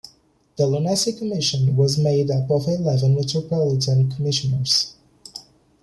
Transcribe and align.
The 0.55 0.65
Lunacy 0.65 1.13
Commission 1.13 1.75
was 1.75 1.99
made 1.99 2.31
up 2.31 2.49
of 2.49 2.67
eleven 2.67 3.13
Metropolitan 3.13 4.09
Commissioners. 4.09 4.95